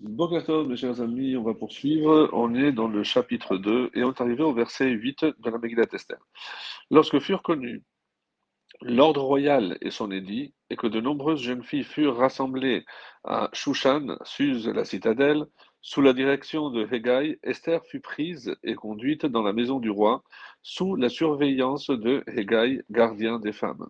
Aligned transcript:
Bon 0.00 0.28
mes 0.28 0.76
chers 0.76 1.00
amis, 1.00 1.36
on 1.36 1.42
va 1.42 1.54
poursuivre. 1.54 2.28
On 2.34 2.54
est 2.54 2.70
dans 2.70 2.86
le 2.86 3.02
chapitre 3.02 3.56
2 3.56 3.90
et 3.94 4.04
on 4.04 4.12
est 4.12 4.20
arrivé 4.20 4.42
au 4.42 4.52
verset 4.52 4.90
8 4.90 5.24
de 5.24 5.50
la 5.50 5.56
Megillat 5.56 5.86
Esther. 5.90 6.18
Lorsque 6.90 7.18
furent 7.18 7.42
connus 7.42 7.82
l'ordre 8.82 9.22
royal 9.22 9.78
et 9.80 9.90
son 9.90 10.10
édit, 10.10 10.52
et 10.68 10.76
que 10.76 10.86
de 10.86 11.00
nombreuses 11.00 11.40
jeunes 11.40 11.62
filles 11.62 11.84
furent 11.84 12.16
rassemblées 12.16 12.84
à 13.24 13.48
Shushan, 13.54 14.18
Suse 14.24 14.68
la 14.68 14.84
citadelle, 14.84 15.46
sous 15.80 16.02
la 16.02 16.12
direction 16.12 16.68
de 16.68 16.86
Hegai, 16.92 17.38
Esther 17.42 17.82
fut 17.86 18.00
prise 18.00 18.54
et 18.64 18.74
conduite 18.74 19.24
dans 19.24 19.42
la 19.42 19.54
maison 19.54 19.78
du 19.78 19.88
roi, 19.88 20.24
sous 20.62 20.96
la 20.96 21.08
surveillance 21.08 21.88
de 21.88 22.22
Hegai, 22.26 22.82
gardien 22.90 23.38
des 23.38 23.52
femmes. 23.52 23.88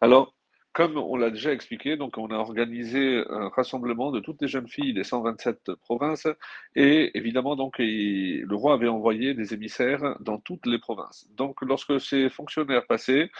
Alors, 0.00 0.32
comme 0.72 0.96
on 0.96 1.16
l'a 1.16 1.30
déjà 1.30 1.52
expliqué, 1.52 1.96
donc 1.96 2.16
on 2.18 2.28
a 2.28 2.36
organisé 2.36 3.24
un 3.28 3.48
rassemblement 3.48 4.12
de 4.12 4.20
toutes 4.20 4.40
les 4.40 4.48
jeunes 4.48 4.68
filles 4.68 4.94
des 4.94 5.04
127 5.04 5.74
provinces 5.74 6.28
et 6.76 7.16
évidemment 7.18 7.56
donc 7.56 7.76
le 7.78 8.54
roi 8.54 8.74
avait 8.74 8.88
envoyé 8.88 9.34
des 9.34 9.52
émissaires 9.54 10.16
dans 10.20 10.38
toutes 10.38 10.66
les 10.66 10.78
provinces. 10.78 11.26
Donc 11.36 11.60
lorsque 11.62 12.00
ces 12.00 12.30
fonctionnaires 12.30 12.86
passaient, 12.86 13.30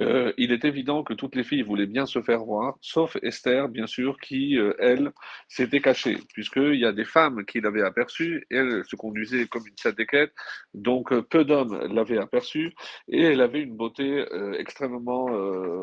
euh, 0.00 0.32
il 0.36 0.52
est 0.52 0.64
évident 0.64 1.02
que 1.02 1.14
toutes 1.14 1.36
les 1.36 1.44
filles 1.44 1.62
voulaient 1.62 1.86
bien 1.86 2.06
se 2.06 2.20
faire 2.20 2.44
voir, 2.44 2.76
sauf 2.80 3.16
Esther, 3.22 3.68
bien 3.68 3.86
sûr, 3.86 4.18
qui, 4.20 4.58
euh, 4.58 4.74
elle, 4.78 5.12
s'était 5.48 5.80
cachée, 5.80 6.18
puisqu'il 6.34 6.74
y 6.74 6.84
a 6.84 6.92
des 6.92 7.04
femmes 7.04 7.44
qui 7.46 7.60
l'avaient 7.60 7.82
aperçue, 7.82 8.46
et 8.50 8.56
elle 8.56 8.84
se 8.84 8.96
conduisait 8.96 9.46
comme 9.46 9.66
une 9.66 9.76
sadéquette, 9.76 10.34
donc 10.74 11.12
euh, 11.12 11.22
peu 11.22 11.44
d'hommes 11.44 11.78
l'avaient 11.92 12.18
aperçue, 12.18 12.74
et 13.08 13.22
elle 13.22 13.40
avait 13.40 13.62
une 13.62 13.76
beauté 13.76 14.24
extrêmement 14.58 15.26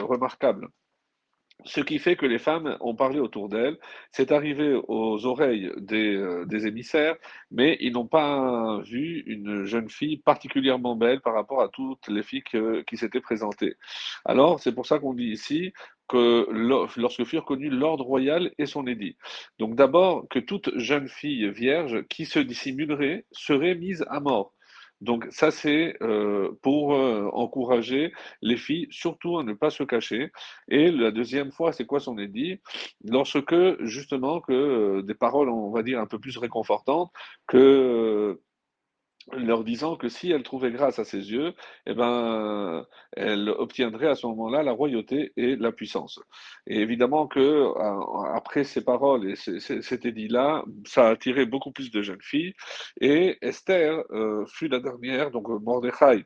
remarquable. 0.06 0.70
Ce 1.66 1.82
qui 1.82 2.00
fait 2.00 2.16
que 2.16 2.26
les 2.26 2.40
femmes 2.40 2.78
ont 2.82 2.96
parlé 2.96 3.20
autour 3.20 3.50
d'elle, 3.50 3.78
c'est 4.12 4.32
arrivé 4.32 4.80
aux 4.88 5.26
oreilles 5.26 5.72
des, 5.78 6.16
euh, 6.16 6.46
des 6.46 6.68
émissaires, 6.68 7.16
mais 7.52 7.78
ils 7.80 7.94
n'ont 7.94 8.08
pas 8.08 8.82
vu 8.84 9.24
une 9.28 9.66
jeune 9.66 9.90
fille 9.90 10.18
particulièrement 10.18 10.96
belle 10.96 11.22
par 11.22 11.34
rapport 11.34 11.62
à 11.62 11.70
toutes 11.70 12.08
les 12.08 12.24
filles 12.24 12.44
qui 12.88 12.98
s'étaient 12.98 13.22
présentées. 13.22 13.76
Alors, 14.26 14.60
c'est 14.60 14.74
pour 14.74 14.86
ça 14.86 15.00
qu'on 15.00 15.14
dit 15.14 15.32
ici 15.32 15.74
que 16.08 16.48
lorsque 16.98 17.24
furent 17.24 17.46
connus 17.46 17.70
l'ordre 17.70 18.06
royal 18.06 18.52
et 18.58 18.66
son 18.66 18.86
édit. 18.88 19.16
Donc 19.60 19.76
d'abord, 19.76 20.28
que 20.30 20.40
toute 20.40 20.78
jeune 20.78 21.08
fille 21.08 21.50
vierge 21.50 22.06
qui 22.08 22.26
se 22.26 22.40
dissimulerait 22.40 23.26
serait 23.32 23.76
mise 23.76 24.06
à 24.10 24.20
mort. 24.20 24.54
Donc 25.04 25.28
ça, 25.32 25.52
c'est 25.52 25.98
euh, 26.02 26.52
pour 26.62 26.94
euh, 26.94 27.30
encourager 27.34 28.14
les 28.42 28.56
filles, 28.56 28.88
surtout 28.90 29.38
à 29.38 29.44
ne 29.44 29.52
pas 29.54 29.70
se 29.70 29.84
cacher. 29.84 30.32
Et 30.70 30.92
la 30.92 31.12
deuxième 31.12 31.52
fois, 31.52 31.74
c'est 31.74 31.86
quoi 31.86 32.00
son 32.00 32.18
édit? 32.18 32.62
Lorsque, 33.04 33.54
justement, 33.82 34.40
que 34.40 34.54
euh, 34.54 35.02
des 35.02 35.14
paroles, 35.14 35.50
on 35.50 35.72
va 35.72 35.84
dire, 35.84 36.00
un 36.00 36.06
peu 36.06 36.20
plus 36.20 36.38
réconfortantes, 36.38 37.12
que 37.48 37.58
leur 39.38 39.64
disant 39.64 39.96
que 39.96 40.10
si 40.10 40.32
elle 40.32 40.44
trouvait 40.44 40.72
grâce 40.72 41.00
à 41.00 41.06
ses 41.06 41.32
yeux, 41.32 41.54
eh 41.86 41.94
ben, 41.94 42.86
elle 43.14 43.50
obtiendrait 43.50 44.08
à 44.08 44.16
ce 44.16 44.28
moment-là 44.28 44.64
la 44.64 44.72
royauté 44.72 45.34
et 45.38 45.56
la 45.56 45.72
puissance. 45.72 46.20
Et 46.68 46.80
évidemment 46.82 47.28
que 47.28 47.40
euh, 47.40 48.34
après 48.34 48.64
ces 48.64 48.84
paroles 48.84 49.30
et 49.30 49.36
cet 49.36 50.06
édit-là, 50.06 50.64
ça 50.86 51.08
a 51.08 51.12
attiré 51.12 51.46
beaucoup 51.46 51.72
plus 51.72 51.92
de 51.92 52.02
jeunes 52.02 52.22
filles. 52.22 52.54
Et 53.02 53.38
Esther 53.42 54.04
euh, 54.12 54.46
fut 54.48 54.68
la 54.68 54.80
dernière, 54.80 55.32
donc 55.32 55.48
Mordechai 55.50 56.26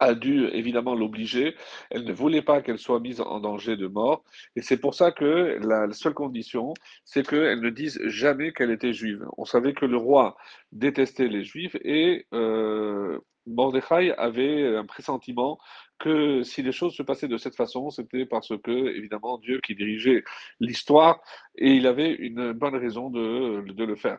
a 0.00 0.14
dû 0.14 0.46
évidemment 0.48 0.94
l'obliger. 0.94 1.56
Elle 1.90 2.04
ne 2.04 2.12
voulait 2.12 2.42
pas 2.42 2.62
qu'elle 2.62 2.78
soit 2.78 3.00
mise 3.00 3.20
en 3.20 3.40
danger 3.40 3.76
de 3.76 3.86
mort. 3.86 4.24
Et 4.56 4.62
c'est 4.62 4.78
pour 4.78 4.94
ça 4.94 5.12
que 5.12 5.58
la 5.62 5.92
seule 5.92 6.14
condition, 6.14 6.74
c'est 7.04 7.26
qu'elle 7.26 7.60
ne 7.60 7.70
dise 7.70 8.00
jamais 8.06 8.52
qu'elle 8.52 8.70
était 8.70 8.92
juive. 8.92 9.26
On 9.36 9.44
savait 9.44 9.74
que 9.74 9.86
le 9.86 9.96
roi 9.96 10.36
détestait 10.72 11.28
les 11.28 11.44
juifs 11.44 11.76
et 11.82 12.26
euh, 12.32 13.18
Mordechai 13.48 14.14
avait 14.16 14.76
un 14.76 14.84
pressentiment 14.84 15.58
que 15.98 16.42
si 16.42 16.62
les 16.62 16.72
choses 16.72 16.94
se 16.94 17.02
passaient 17.02 17.28
de 17.28 17.38
cette 17.38 17.56
façon, 17.56 17.90
c'était 17.90 18.26
parce 18.26 18.52
que, 18.62 18.70
évidemment, 18.70 19.38
Dieu 19.38 19.60
qui 19.60 19.74
dirigeait 19.74 20.22
l'histoire 20.60 21.20
et 21.56 21.72
il 21.72 21.86
avait 21.86 22.12
une 22.12 22.52
bonne 22.52 22.76
raison 22.76 23.10
de, 23.10 23.64
de 23.72 23.84
le 23.84 23.96
faire. 23.96 24.18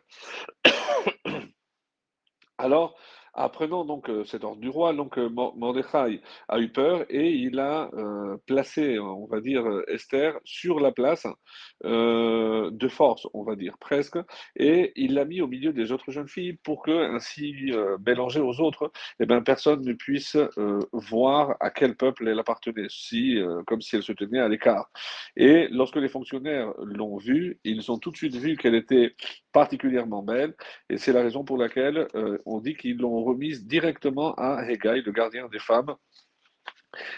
Alors, 2.57 2.97
Apprenant 3.33 3.85
donc 3.85 4.09
euh, 4.09 4.23
cet 4.25 4.43
ordre 4.43 4.61
du 4.61 4.69
roi, 4.69 4.93
donc 4.93 5.17
euh, 5.17 5.29
Mordechai 5.29 6.21
a 6.47 6.59
eu 6.59 6.69
peur 6.69 7.05
et 7.09 7.29
il 7.29 7.59
a 7.59 7.89
euh, 7.93 8.37
placé, 8.47 8.99
on 8.99 9.25
va 9.27 9.39
dire, 9.39 9.65
Esther 9.87 10.39
sur 10.43 10.79
la 10.79 10.91
place 10.91 11.27
de 11.83 12.87
force, 12.89 13.27
on 13.33 13.43
va 13.43 13.55
dire 13.55 13.77
presque, 13.79 14.17
et 14.55 14.91
il 14.95 15.13
l'a 15.13 15.25
mis 15.25 15.41
au 15.41 15.47
milieu 15.47 15.71
des 15.71 15.91
autres 15.91 16.11
jeunes 16.11 16.27
filles 16.27 16.53
pour 16.63 16.81
que, 16.81 16.91
ainsi 16.91 17.71
mélangée 18.05 18.41
aux 18.41 18.59
autres, 18.59 18.91
eh 19.19 19.25
ben, 19.25 19.41
personne 19.41 19.81
ne 19.81 19.93
puisse 19.93 20.37
voir 20.91 21.55
à 21.59 21.69
quel 21.71 21.95
peuple 21.95 22.27
elle 22.27 22.39
appartenait, 22.39 22.87
si, 22.89 23.39
comme 23.67 23.81
si 23.81 23.95
elle 23.95 24.03
se 24.03 24.11
tenait 24.11 24.39
à 24.39 24.49
l'écart. 24.49 24.89
Et 25.37 25.67
lorsque 25.69 25.95
les 25.95 26.09
fonctionnaires 26.09 26.73
l'ont 26.79 27.17
vue, 27.17 27.59
ils 27.63 27.91
ont 27.91 27.97
tout 27.97 28.11
de 28.11 28.17
suite 28.17 28.35
vu 28.35 28.57
qu'elle 28.57 28.75
était 28.75 29.15
particulièrement 29.53 30.23
belle, 30.23 30.55
et 30.89 30.97
c'est 30.97 31.13
la 31.13 31.21
raison 31.21 31.43
pour 31.43 31.57
laquelle 31.57 32.07
on 32.45 32.59
dit 32.59 32.75
qu'ils 32.75 32.97
l'ont 32.97 33.18
remise 33.23 33.65
directement 33.65 34.33
à 34.35 34.63
Hegai, 34.69 35.01
le 35.01 35.11
gardien 35.11 35.47
des 35.47 35.59
femmes. 35.59 35.95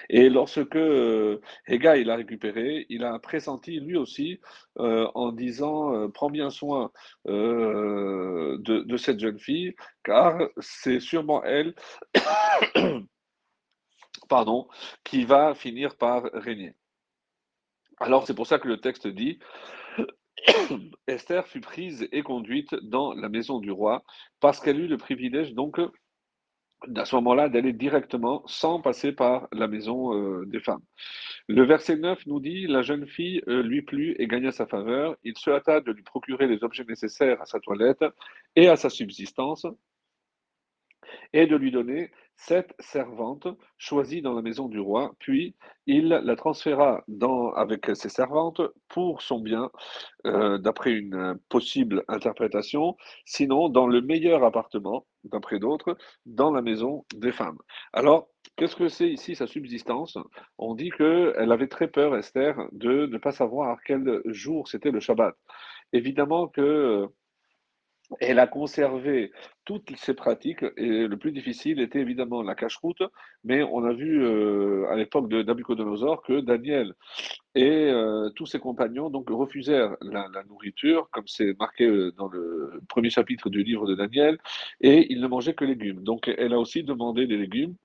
Et 0.09 0.29
lorsque 0.29 0.75
euh, 0.75 1.39
Hegai 1.67 2.03
l'a 2.03 2.15
récupéré, 2.17 2.85
il 2.89 3.03
a 3.05 3.17
pressenti 3.19 3.79
lui 3.79 3.95
aussi 3.95 4.41
euh, 4.79 5.09
en 5.15 5.31
disant 5.31 5.93
euh, 5.95 6.09
Prends 6.09 6.29
bien 6.29 6.49
soin 6.49 6.91
de, 7.25 8.97
cette 8.97 9.19
jeune 9.19 9.39
fille, 9.39 9.75
car 10.03 10.41
c'est 10.59 10.99
sûrement 10.99 11.43
elle 11.43 11.73
qui 15.03 15.25
va 15.25 15.53
finir 15.55 15.97
par 15.97 16.23
régner. 16.33 16.75
Alors 17.99 18.25
c'est 18.25 18.33
pour 18.33 18.47
ça 18.47 18.59
que 18.59 18.67
le 18.67 18.79
texte 18.79 19.07
dit 19.07 19.39
Esther 21.07 21.47
fut 21.47 21.61
prise 21.61 22.07
et 22.11 22.23
conduite 22.23 22.75
dans 22.83 23.13
la 23.13 23.29
maison 23.29 23.59
du 23.59 23.71
roi 23.71 24.03
parce 24.39 24.59
qu'elle 24.59 24.79
eut 24.79 24.87
le 24.87 24.97
privilège 24.97 25.53
donc 25.53 25.79
à 26.95 27.05
ce 27.05 27.15
moment-là 27.15 27.49
d'aller 27.49 27.73
directement 27.73 28.43
sans 28.47 28.81
passer 28.81 29.11
par 29.11 29.47
la 29.51 29.67
maison 29.67 30.15
euh, 30.15 30.45
des 30.47 30.59
femmes. 30.59 30.81
Le 31.47 31.63
verset 31.63 31.95
9 31.97 32.25
nous 32.25 32.39
dit 32.39 32.67
La 32.67 32.81
jeune 32.81 33.05
fille 33.07 33.41
euh, 33.47 33.61
lui 33.61 33.81
plut 33.81 34.15
et 34.17 34.27
gagna 34.27 34.51
sa 34.51 34.65
faveur. 34.65 35.15
Il 35.23 35.37
se 35.37 35.49
hâta 35.51 35.81
de 35.81 35.91
lui 35.91 36.03
procurer 36.03 36.47
les 36.47 36.63
objets 36.63 36.85
nécessaires 36.85 37.41
à 37.41 37.45
sa 37.45 37.59
toilette 37.59 38.03
et 38.55 38.67
à 38.67 38.75
sa 38.75 38.89
subsistance 38.89 39.65
et 41.33 41.47
de 41.47 41.55
lui 41.55 41.71
donner 41.71 42.11
sept 42.35 42.73
servantes 42.79 43.47
choisies 43.77 44.21
dans 44.21 44.33
la 44.33 44.41
maison 44.41 44.67
du 44.67 44.79
roi, 44.79 45.13
puis 45.19 45.55
il 45.85 46.07
la 46.07 46.35
transféra 46.35 47.03
avec 47.55 47.95
ses 47.95 48.09
servantes 48.09 48.61
pour 48.87 49.21
son 49.21 49.39
bien, 49.39 49.69
euh, 50.25 50.57
d'après 50.57 50.91
une 50.91 51.37
possible 51.49 52.03
interprétation, 52.07 52.97
sinon 53.25 53.69
dans 53.69 53.87
le 53.87 54.01
meilleur 54.01 54.43
appartement, 54.43 55.05
d'après 55.23 55.59
d'autres, 55.59 55.95
dans 56.25 56.51
la 56.51 56.63
maison 56.63 57.05
des 57.15 57.31
femmes. 57.31 57.59
Alors, 57.93 58.27
qu'est-ce 58.55 58.75
que 58.75 58.89
c'est 58.89 59.09
ici 59.09 59.35
sa 59.35 59.45
subsistance? 59.45 60.17
On 60.57 60.73
dit 60.73 60.89
qu'elle 60.89 61.51
avait 61.51 61.67
très 61.67 61.89
peur, 61.89 62.15
Esther, 62.15 62.57
de 62.71 63.05
ne 63.05 63.17
pas 63.19 63.31
savoir 63.31 63.77
quel 63.85 64.21
jour 64.25 64.67
c'était 64.67 64.91
le 64.91 64.99
Shabbat. 64.99 65.35
Évidemment 65.93 66.47
que 66.47 67.07
elle 68.19 68.39
a 68.39 68.47
conservé 68.47 69.31
toutes 69.65 69.95
ces 69.95 70.13
pratiques 70.13 70.63
et 70.77 71.07
le 71.07 71.17
plus 71.17 71.31
difficile 71.31 71.79
était 71.79 71.99
évidemment 71.99 72.41
la 72.41 72.55
cache-route, 72.55 73.03
mais 73.43 73.63
on 73.63 73.83
a 73.83 73.93
vu 73.93 74.23
euh, 74.23 74.87
à 74.89 74.95
l'époque 74.95 75.29
de 75.29 75.43
Nabucodonosor 75.43 76.21
que 76.23 76.41
Daniel 76.41 76.93
et 77.55 77.89
euh, 77.89 78.29
tous 78.31 78.45
ses 78.45 78.59
compagnons 78.59 79.09
donc 79.09 79.29
refusèrent 79.29 79.95
la, 80.01 80.27
nourriture, 80.47 81.09
comme 81.11 81.27
c'est 81.27 81.57
marqué 81.59 81.85
euh, 81.85 82.11
dans 82.17 82.27
le 82.27 82.81
premier 82.89 83.09
chapitre 83.09 83.49
du 83.49 83.63
livre 83.63 83.87
de 83.87 83.95
Daniel, 83.95 84.37
et 84.81 85.11
ils 85.11 85.21
ne 85.21 85.27
mangeaient 85.27 85.55
que 85.55 85.65
légumes. 85.65 86.03
Donc 86.03 86.27
elle 86.27 86.53
a 86.53 86.59
aussi 86.59 86.83
demandé 86.83 87.27
des 87.27 87.37
légumes. 87.37 87.75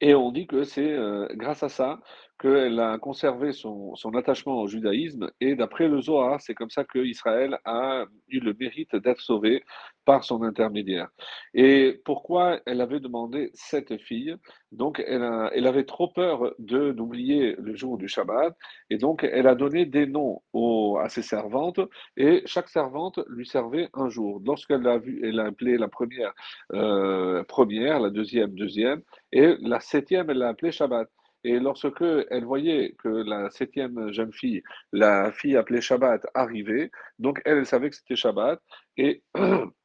Et 0.00 0.14
on 0.14 0.30
dit 0.30 0.46
que 0.46 0.62
c'est 0.62 0.94
grâce 1.32 1.62
à 1.62 1.70
ça 1.70 2.00
qu'elle 2.44 2.78
a 2.78 2.98
conservé 2.98 3.52
son, 3.52 3.94
attachement 4.14 4.60
au 4.60 4.66
judaïsme. 4.66 5.30
Et 5.40 5.54
d'après 5.54 5.88
le 5.88 6.02
Zohar, 6.02 6.42
c'est 6.42 6.54
comme 6.54 6.68
ça 6.68 6.84
qu'Israël 6.84 7.58
a 7.64 8.04
eu 8.28 8.38
le 8.40 8.54
mérite 8.60 8.94
d'être 8.96 9.20
sauvé 9.20 9.64
par 10.04 10.24
son 10.24 10.42
intermédiaire. 10.42 11.08
Et 11.54 12.02
pourquoi 12.04 12.60
elle 12.66 12.82
avait 12.82 13.00
demandé 13.00 13.50
cette 13.54 13.96
fille? 13.98 14.36
Donc, 14.72 15.02
elle, 15.06 15.22
avait 15.66 15.84
trop 15.84 16.08
peur 16.08 16.52
de 16.58 16.92
d'oublier 16.92 17.56
le 17.58 17.74
jour 17.74 17.96
du 17.96 18.08
Shabbat. 18.08 18.54
Et 18.90 18.98
donc, 18.98 19.24
elle 19.24 19.46
a 19.46 19.54
donné 19.54 19.86
des 19.86 20.06
noms 20.06 20.42
à 21.00 21.08
ses 21.08 21.22
servantes. 21.22 21.80
Et 22.18 22.42
chaque 22.44 22.68
servante 22.68 23.20
lui 23.28 23.46
servait 23.46 23.88
un 23.94 24.10
jour. 24.10 24.42
Lorsqu'elle 24.44 24.86
a 24.86 24.98
vu, 24.98 25.22
elle 25.24 25.40
a 25.40 25.46
appelé 25.46 25.78
la 25.78 25.88
première 25.88 26.34
euh, 26.74 27.42
première, 27.44 28.00
la 28.00 28.10
deuxième 28.10 28.54
deuxième. 28.54 29.00
Et 29.32 29.56
la 29.62 29.80
septième, 29.80 30.28
elle 30.28 30.38
l'a 30.38 30.48
appelée 30.48 30.72
Shabbat. 30.72 31.08
Et 31.44 31.58
lorsque 31.60 32.02
elle 32.30 32.44
voyait 32.44 32.94
que 32.98 33.08
la 33.08 33.50
septième 33.50 34.12
jeune 34.12 34.32
fille, 34.32 34.62
la 34.92 35.30
fille 35.32 35.56
appelée 35.56 35.80
Shabbat, 35.80 36.26
arrivait, 36.34 36.90
donc 37.18 37.40
elle, 37.44 37.58
elle 37.58 37.66
savait 37.66 37.90
que 37.90 37.96
c'était 37.96 38.16
Shabbat, 38.16 38.60
et 38.96 39.22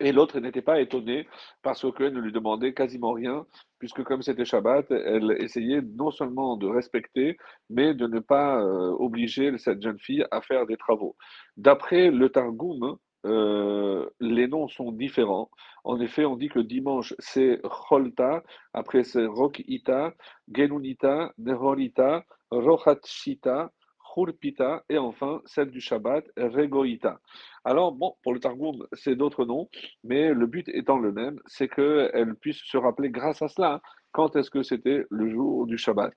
Et 0.00 0.10
l'autre 0.12 0.40
n'était 0.40 0.62
pas 0.62 0.80
étonnée 0.80 1.28
parce 1.62 1.86
qu'elle 1.92 2.14
ne 2.14 2.20
lui 2.20 2.32
demandait 2.32 2.74
quasiment 2.74 3.12
rien, 3.12 3.46
puisque 3.78 4.02
comme 4.02 4.22
c'était 4.22 4.44
Shabbat, 4.44 4.90
elle 4.90 5.36
essayait 5.38 5.82
non 5.82 6.10
seulement 6.10 6.56
de 6.56 6.66
respecter, 6.66 7.36
mais 7.70 7.94
de 7.94 8.06
ne 8.08 8.18
pas 8.18 8.60
euh, 8.60 8.90
obliger 8.98 9.56
cette 9.58 9.80
jeune 9.80 9.98
fille 9.98 10.24
à 10.32 10.40
faire 10.40 10.66
des 10.66 10.76
travaux. 10.76 11.16
D'après 11.56 12.10
le 12.10 12.28
Targum, 12.28 12.96
euh, 13.24 14.08
les 14.20 14.48
noms 14.48 14.68
sont 14.68 14.92
différents. 14.92 15.50
En 15.84 16.00
effet, 16.00 16.24
on 16.24 16.36
dit 16.36 16.48
que 16.48 16.60
dimanche, 16.60 17.14
c'est 17.18 17.60
Cholta, 17.64 18.42
après 18.72 19.04
c'est 19.04 19.26
Rokita, 19.26 20.14
Genunita, 20.52 21.32
Nerolita, 21.38 22.24
Rochatshita, 22.50 23.72
Khurpita, 24.14 24.84
et 24.88 24.98
enfin 24.98 25.42
celle 25.44 25.70
du 25.70 25.80
Shabbat, 25.80 26.24
Regoïta. 26.36 27.20
Alors, 27.64 27.92
bon, 27.92 28.14
pour 28.22 28.34
le 28.34 28.40
Targum, 28.40 28.86
c'est 28.92 29.16
d'autres 29.16 29.44
noms, 29.44 29.68
mais 30.04 30.32
le 30.32 30.46
but 30.46 30.68
étant 30.68 30.98
le 30.98 31.12
même, 31.12 31.40
c'est 31.46 31.68
qu'elle 31.68 32.34
puisse 32.40 32.60
se 32.64 32.76
rappeler 32.76 33.10
grâce 33.10 33.42
à 33.42 33.48
cela 33.48 33.80
quand 34.12 34.36
est-ce 34.36 34.50
que 34.50 34.62
c'était 34.62 35.04
le 35.10 35.30
jour 35.30 35.66
du 35.66 35.76
Shabbat. 35.76 36.12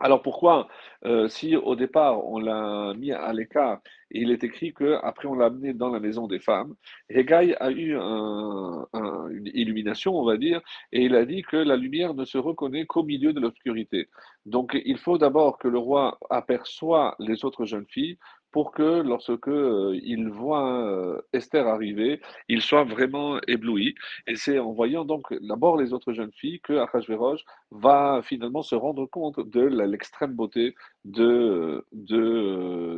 Alors 0.00 0.22
pourquoi, 0.22 0.68
euh, 1.04 1.28
si 1.28 1.56
au 1.56 1.76
départ 1.76 2.24
on 2.26 2.38
l'a 2.38 2.94
mis 2.94 3.12
à 3.12 3.32
l'écart, 3.34 3.80
il 4.10 4.30
est 4.30 4.42
écrit 4.42 4.72
qu'après 4.72 5.28
on 5.28 5.34
l'a 5.34 5.46
amené 5.46 5.74
dans 5.74 5.90
la 5.90 6.00
maison 6.00 6.26
des 6.26 6.40
femmes, 6.40 6.74
Hegai 7.10 7.54
a 7.60 7.70
eu 7.70 7.94
une 7.94 9.50
illumination, 9.54 10.18
on 10.18 10.24
va 10.24 10.36
dire, 10.38 10.60
et 10.92 11.04
il 11.04 11.14
a 11.14 11.24
dit 11.26 11.42
que 11.42 11.56
la 11.56 11.76
lumière 11.76 12.14
ne 12.14 12.24
se 12.24 12.38
reconnaît 12.38 12.86
qu'au 12.86 13.02
milieu 13.02 13.32
de 13.32 13.40
l'obscurité. 13.40 14.08
Donc 14.46 14.80
il 14.84 14.98
faut 14.98 15.18
d'abord 15.18 15.58
que 15.58 15.68
le 15.68 15.78
roi 15.78 16.18
aperçoit 16.30 17.14
les 17.18 17.44
autres 17.44 17.66
jeunes 17.66 17.86
filles 17.86 18.18
pour 18.52 18.72
que 18.72 19.02
lorsque 19.02 19.48
euh, 19.48 19.98
il 20.02 20.28
voit 20.28 20.84
euh, 20.84 21.20
Esther 21.32 21.66
arriver, 21.66 22.20
il 22.48 22.62
soit 22.62 22.84
vraiment 22.84 23.40
ébloui. 23.46 23.94
Et 24.26 24.36
c'est 24.36 24.58
en 24.58 24.72
voyant 24.72 25.04
donc 25.04 25.32
d'abord 25.42 25.76
les 25.76 25.92
autres 25.92 26.12
jeunes 26.12 26.32
filles 26.32 26.60
que 26.60 26.74
Achashverosh 26.74 27.44
va 27.70 28.20
finalement 28.22 28.62
se 28.62 28.74
rendre 28.74 29.06
compte 29.06 29.40
de 29.40 29.60
l'extrême 29.60 30.34
beauté 30.34 30.74
de 31.04 31.84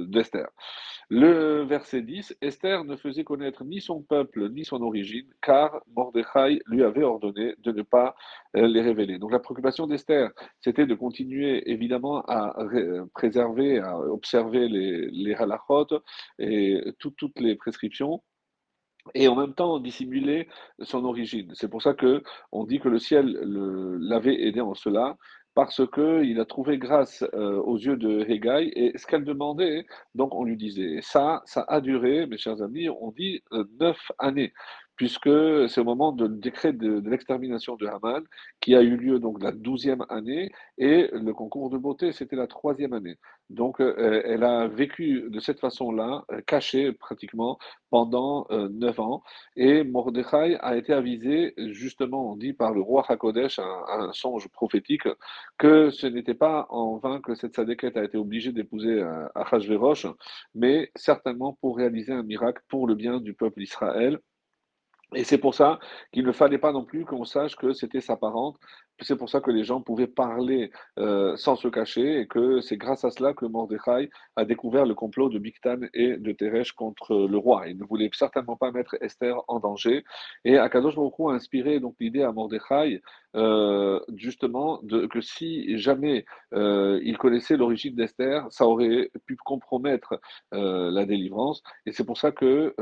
d'Esther. 0.08 0.48
Le 1.08 1.62
verset 1.64 2.00
10, 2.02 2.36
Esther 2.40 2.84
ne 2.84 2.96
faisait 2.96 3.24
connaître 3.24 3.64
ni 3.64 3.80
son 3.82 4.00
peuple 4.00 4.48
ni 4.48 4.64
son 4.64 4.80
origine, 4.80 5.26
car 5.42 5.82
Mordechai 5.94 6.62
lui 6.66 6.82
avait 6.82 7.02
ordonné 7.02 7.54
de 7.58 7.72
ne 7.72 7.82
pas 7.82 8.14
euh, 8.56 8.66
les 8.66 8.80
révéler. 8.80 9.18
Donc 9.18 9.30
la 9.30 9.38
préoccupation 9.38 9.86
d'Esther, 9.86 10.30
c'était 10.60 10.86
de 10.86 10.94
continuer 10.94 11.70
évidemment 11.70 12.22
à 12.28 12.56
préserver, 13.14 13.78
à 13.78 13.98
observer 13.98 14.68
les, 14.68 15.10
les 15.10 15.34
halachot 15.34 15.88
et 16.38 16.80
toutes 16.98 17.38
les 17.38 17.56
prescriptions 17.56 18.22
et 19.14 19.28
en 19.28 19.36
même 19.36 19.54
temps 19.54 19.78
dissimuler 19.78 20.48
son 20.80 21.04
origine. 21.04 21.50
C'est 21.54 21.68
pour 21.68 21.82
ça 21.82 21.94
que 21.94 22.22
on 22.52 22.64
dit 22.64 22.80
que 22.80 22.88
le 22.88 22.98
ciel 22.98 23.26
l'avait 24.00 24.42
aidé 24.42 24.60
en 24.60 24.74
cela, 24.74 25.16
parce 25.54 25.82
qu'il 25.90 26.40
a 26.40 26.44
trouvé 26.44 26.78
grâce 26.78 27.24
euh, 27.34 27.60
aux 27.60 27.76
yeux 27.76 27.96
de 27.96 28.20
Hegai, 28.20 28.72
et 28.74 28.96
ce 28.96 29.06
qu'elle 29.06 29.24
demandait, 29.24 29.84
donc 30.14 30.34
on 30.34 30.44
lui 30.44 30.56
disait. 30.56 31.00
Ça, 31.02 31.42
ça 31.44 31.64
a 31.68 31.80
duré, 31.80 32.26
mes 32.26 32.38
chers 32.38 32.62
amis, 32.62 32.88
on 32.88 33.10
dit 33.10 33.42
euh, 33.52 33.64
neuf 33.78 34.12
années 34.18 34.52
puisque 34.96 35.30
c'est 35.68 35.80
au 35.80 35.84
moment 35.84 36.12
du 36.12 36.28
décret 36.28 36.72
de, 36.72 37.02
l'extermination 37.08 37.76
de 37.76 37.86
Haman 37.86 38.22
qui 38.60 38.74
a 38.74 38.82
eu 38.82 38.96
lieu 38.96 39.18
donc 39.18 39.42
la 39.42 39.52
douzième 39.52 40.04
année 40.08 40.52
et 40.78 41.08
le 41.12 41.32
concours 41.32 41.70
de 41.70 41.78
beauté 41.78 42.12
c'était 42.12 42.36
la 42.36 42.46
troisième 42.46 42.92
année. 42.92 43.16
Donc 43.50 43.80
euh, 43.80 44.22
elle 44.24 44.44
a 44.44 44.68
vécu 44.68 45.28
de 45.28 45.40
cette 45.40 45.60
façon-là, 45.60 46.24
euh, 46.32 46.40
cachée 46.46 46.92
pratiquement 46.92 47.58
pendant 47.90 48.46
euh, 48.50 48.68
neuf 48.70 48.98
ans 49.00 49.22
et 49.56 49.84
Mordechai 49.84 50.56
a 50.60 50.76
été 50.76 50.92
avisé 50.92 51.54
justement, 51.56 52.32
on 52.32 52.36
dit 52.36 52.52
par 52.52 52.72
le 52.72 52.80
roi 52.80 53.04
Hakodesh, 53.08 53.58
un, 53.58 54.12
songe 54.12 54.48
prophétique, 54.48 55.08
que 55.58 55.90
ce 55.90 56.06
n'était 56.06 56.34
pas 56.34 56.66
en 56.70 56.96
vain 56.96 57.20
que 57.20 57.34
cette 57.34 57.54
Sadeket 57.54 57.96
a 57.96 58.04
été 58.04 58.16
obligée 58.16 58.52
d'épouser 58.52 59.02
Achashverosh, 59.34 60.06
mais 60.54 60.90
certainement 60.96 61.58
pour 61.60 61.76
réaliser 61.76 62.12
un 62.12 62.22
miracle 62.22 62.62
pour 62.68 62.86
le 62.86 62.94
bien 62.94 63.20
du 63.20 63.34
peuple 63.34 63.60
d'Israël 63.60 64.18
et 65.14 65.24
c'est 65.24 65.38
pour 65.38 65.54
ça 65.54 65.78
qu'il 66.12 66.24
ne 66.24 66.32
fallait 66.32 66.58
pas 66.58 66.72
non 66.72 66.84
plus 66.84 67.04
qu'on 67.04 67.24
sache 67.24 67.56
que 67.56 67.72
c'était 67.72 68.00
sa 68.00 68.16
parente. 68.16 68.56
C'est 69.00 69.16
pour 69.16 69.28
ça 69.28 69.40
que 69.40 69.50
les 69.50 69.64
gens 69.64 69.80
pouvaient 69.80 70.06
parler 70.06 70.70
euh, 70.98 71.36
sans 71.36 71.56
se 71.56 71.66
cacher 71.66 72.20
et 72.20 72.26
que 72.26 72.60
c'est 72.60 72.76
grâce 72.76 73.04
à 73.04 73.10
cela 73.10 73.34
que 73.34 73.46
Mordechai 73.46 74.10
a 74.36 74.44
découvert 74.44 74.86
le 74.86 74.94
complot 74.94 75.28
de 75.28 75.38
Biktan 75.38 75.80
et 75.92 76.16
de 76.16 76.32
Teresh 76.32 76.72
contre 76.72 77.26
le 77.26 77.36
roi. 77.36 77.68
Il 77.68 77.78
ne 77.78 77.84
voulait 77.84 78.10
certainement 78.12 78.56
pas 78.56 78.70
mettre 78.70 78.96
Esther 79.00 79.42
en 79.48 79.58
danger. 79.58 80.04
Et 80.44 80.56
Akadosh 80.56 80.94
Baruch 80.94 81.14
a 81.20 81.32
inspiré 81.32 81.80
donc 81.80 81.96
l'idée 81.98 82.22
à 82.22 82.30
Mordechai 82.30 83.02
euh, 83.34 83.98
justement 84.14 84.80
que 85.10 85.20
si 85.20 85.78
jamais 85.78 86.24
euh, 86.52 87.00
il 87.02 87.18
connaissait 87.18 87.56
l'origine 87.56 87.96
d'Esther, 87.96 88.46
ça 88.50 88.66
aurait 88.66 89.10
pu 89.26 89.36
compromettre 89.36 90.20
la 90.52 91.06
délivrance. 91.06 91.62
Et 91.86 91.92
c'est 91.92 92.04
pour 92.04 92.18
ça 92.18 92.30
que 92.30 92.74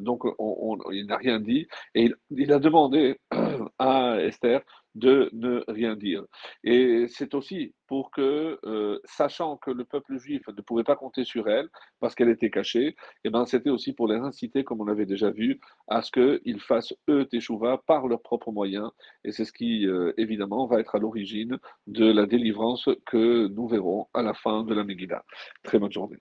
donc 0.00 0.24
on, 0.38 0.78
il 0.90 1.06
n'a 1.06 1.16
rien 1.16 1.40
dit 1.40 1.47
et 1.94 2.12
il 2.30 2.52
a 2.52 2.58
demandé 2.58 3.18
à 3.78 4.16
Esther 4.20 4.62
de 4.94 5.30
ne 5.32 5.62
rien 5.68 5.96
dire. 5.96 6.24
Et 6.64 7.06
c'est 7.08 7.34
aussi 7.34 7.74
pour 7.86 8.10
que, 8.10 8.58
euh, 8.64 8.98
sachant 9.04 9.56
que 9.56 9.70
le 9.70 9.84
peuple 9.84 10.18
juif 10.18 10.42
ne 10.48 10.60
pouvait 10.62 10.84
pas 10.84 10.96
compter 10.96 11.24
sur 11.24 11.48
elle, 11.48 11.68
parce 12.00 12.14
qu'elle 12.14 12.28
était 12.28 12.50
cachée, 12.50 12.96
eh 13.24 13.30
ben, 13.30 13.46
c'était 13.46 13.70
aussi 13.70 13.92
pour 13.92 14.08
les 14.08 14.16
inciter, 14.16 14.64
comme 14.64 14.80
on 14.80 14.84
l'avait 14.84 15.06
déjà 15.06 15.30
vu, 15.30 15.60
à 15.86 16.02
ce 16.02 16.10
qu'ils 16.10 16.60
fassent 16.60 16.94
eux 17.08 17.26
teshuva 17.26 17.78
par 17.86 18.08
leurs 18.08 18.22
propres 18.22 18.52
moyens. 18.52 18.90
Et 19.24 19.32
c'est 19.32 19.44
ce 19.44 19.52
qui, 19.52 19.86
euh, 19.86 20.12
évidemment, 20.16 20.66
va 20.66 20.80
être 20.80 20.96
à 20.96 20.98
l'origine 20.98 21.58
de 21.86 22.10
la 22.10 22.26
délivrance 22.26 22.88
que 23.06 23.48
nous 23.48 23.68
verrons 23.68 24.08
à 24.14 24.22
la 24.22 24.34
fin 24.34 24.64
de 24.64 24.74
la 24.74 24.84
Megillah. 24.84 25.24
Très 25.62 25.78
bonne 25.78 25.92
journée. 25.92 26.18